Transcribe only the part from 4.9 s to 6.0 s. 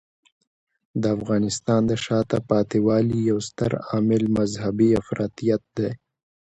افراطیت دی.